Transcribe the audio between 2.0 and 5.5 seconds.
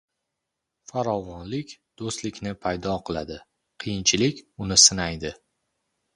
do‘stlikni paydo qiladi, qiyinchilik uni sinaydi.